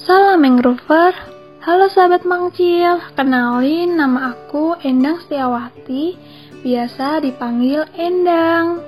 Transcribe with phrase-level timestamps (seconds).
[0.00, 1.12] Salam Mangrover.
[1.60, 6.16] Halo sahabat Mangcil, kenalin nama aku Endang Setiawati,
[6.64, 8.80] biasa dipanggil Endang.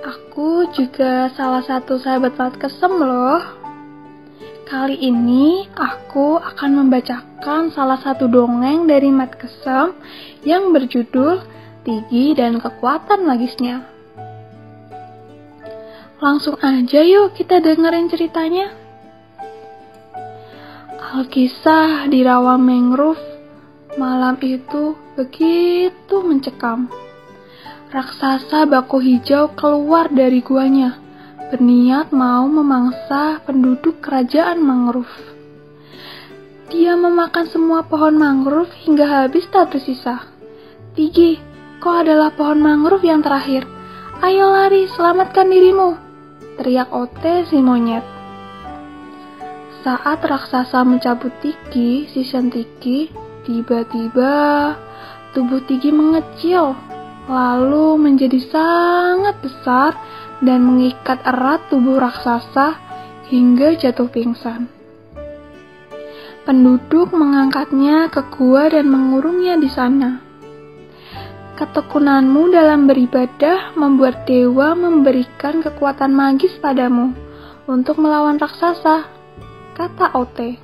[0.00, 3.44] Aku juga salah satu sahabat Kesem loh.
[4.64, 9.92] Kali ini aku akan membacakan salah satu dongeng dari Mat Kesem
[10.40, 11.44] yang berjudul
[11.84, 13.84] Tigi dan Kekuatan Magisnya.
[16.16, 18.80] Langsung aja yuk kita dengerin ceritanya.
[21.10, 23.18] Alkisah di rawa mangrove
[23.98, 26.86] malam itu begitu mencekam.
[27.90, 31.02] Raksasa bako hijau keluar dari guanya,
[31.50, 35.10] berniat mau memangsa penduduk kerajaan mangrove.
[36.70, 40.30] Dia memakan semua pohon mangrove hingga habis tak tersisa.
[40.94, 41.42] Tigi,
[41.82, 43.66] kau adalah pohon mangrove yang terakhir.
[44.22, 45.98] Ayo lari, selamatkan dirimu,
[46.54, 48.19] teriak Ote si monyet.
[49.80, 53.08] Saat raksasa mencabut Tiki, si Tiki,
[53.48, 54.76] tiba-tiba
[55.32, 56.76] tubuh Tiki mengecil,
[57.24, 59.96] lalu menjadi sangat besar
[60.44, 62.76] dan mengikat erat tubuh raksasa
[63.32, 64.68] hingga jatuh pingsan.
[66.44, 70.20] Penduduk mengangkatnya ke gua dan mengurungnya di sana.
[71.56, 77.16] Ketekunanmu dalam beribadah membuat dewa memberikan kekuatan magis padamu
[77.64, 79.19] untuk melawan raksasa
[79.80, 80.60] kata Ote.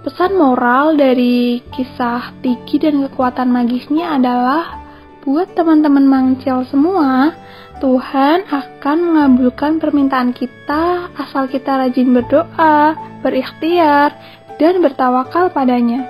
[0.00, 4.80] Pesan moral dari kisah Tiki dan kekuatan magisnya adalah
[5.20, 7.36] buat teman-teman mangcil semua,
[7.84, 14.16] Tuhan akan mengabulkan permintaan kita asal kita rajin berdoa, berikhtiar,
[14.56, 16.08] dan bertawakal padanya.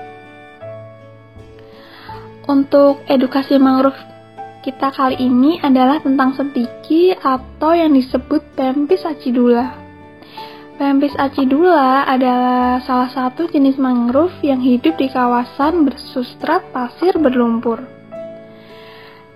[2.47, 3.99] Untuk edukasi mangrove
[4.63, 9.88] kita kali ini adalah tentang sentiki atau yang disebut Pempis acidula.
[10.79, 17.83] Pempis acidula adalah salah satu jenis mangrove yang hidup di kawasan bersubstrat pasir berlumpur.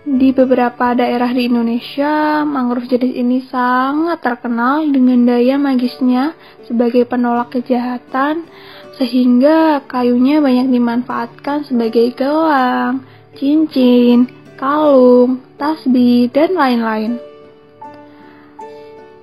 [0.07, 7.59] Di beberapa daerah di Indonesia, mangrove jenis ini sangat terkenal dengan daya magisnya sebagai penolak
[7.59, 8.47] kejahatan,
[9.03, 13.03] sehingga kayunya banyak dimanfaatkan sebagai gelang,
[13.35, 17.32] cincin, kalung, tasbih, dan lain-lain.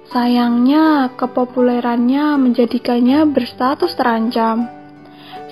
[0.09, 4.65] Sayangnya, kepopulerannya menjadikannya berstatus terancam.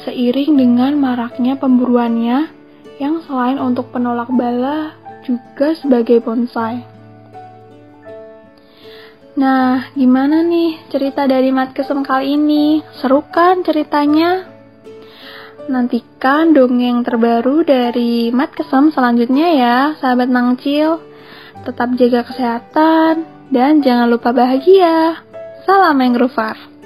[0.01, 2.49] Seiring dengan maraknya pemburuannya,
[2.97, 6.81] yang selain untuk penolak bala, juga sebagai bonsai.
[9.37, 12.81] Nah, gimana nih cerita dari Mat Kesem kali ini?
[12.97, 14.49] Seru kan ceritanya?
[15.69, 20.97] Nantikan dongeng terbaru dari Mat Kesem selanjutnya ya, sahabat Mangcil.
[21.61, 25.23] Tetap jaga kesehatan, dan jangan lupa bahagia.
[25.63, 26.76] Salam Mangrover.